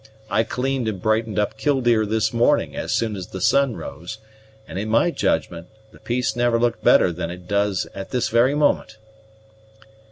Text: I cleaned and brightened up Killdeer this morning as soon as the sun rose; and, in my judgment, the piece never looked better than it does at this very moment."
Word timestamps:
I 0.31 0.41
cleaned 0.43 0.87
and 0.87 0.99
brightened 0.99 1.37
up 1.37 1.57
Killdeer 1.57 2.07
this 2.07 2.33
morning 2.33 2.75
as 2.75 2.91
soon 2.91 3.15
as 3.15 3.27
the 3.27 3.39
sun 3.39 3.75
rose; 3.77 4.17
and, 4.67 4.79
in 4.79 4.89
my 4.89 5.11
judgment, 5.11 5.67
the 5.91 5.99
piece 5.99 6.35
never 6.35 6.59
looked 6.59 6.83
better 6.83 7.11
than 7.11 7.29
it 7.29 7.47
does 7.47 7.85
at 7.93 8.09
this 8.09 8.27
very 8.29 8.55
moment." 8.55 8.97